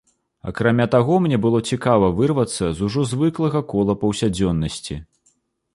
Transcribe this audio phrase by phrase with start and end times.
[0.51, 5.01] Акрамя таго, мне было цікава вырвацца з ужо звыклага кола паўсядзённасці.